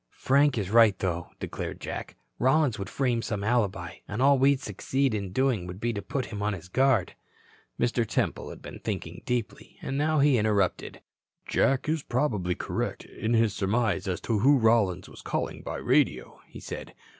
"Frank 0.17 0.57
is 0.57 0.71
right, 0.71 0.97
though," 0.97 1.29
declared 1.39 1.79
Jack. 1.79 2.15
"Rollins 2.39 2.79
would 2.79 2.89
frame 2.89 3.21
some 3.21 3.43
alibi, 3.43 3.97
and 4.07 4.19
all 4.19 4.39
we'd 4.39 4.59
succeed 4.59 5.13
in 5.13 5.31
doing 5.31 5.67
would 5.67 5.79
be 5.79 5.93
to 5.93 6.01
put 6.01 6.25
him 6.33 6.41
on 6.41 6.53
his 6.53 6.69
guard." 6.69 7.13
Mr. 7.79 8.03
Temple 8.03 8.49
had 8.49 8.63
been 8.63 8.79
thinking 8.79 9.21
deeply. 9.27 9.77
Now 9.83 10.17
he 10.17 10.39
interrupted. 10.39 11.01
"Jack 11.45 11.87
is 11.87 12.01
probably 12.01 12.55
correct 12.55 13.05
in 13.05 13.35
his 13.35 13.53
surmise 13.53 14.07
as 14.07 14.19
to 14.21 14.39
who 14.39 14.57
Rollins 14.57 15.07
was 15.07 15.21
calling 15.21 15.61
by 15.61 15.75
radio," 15.77 16.41
he 16.47 16.59
said. 16.59 16.95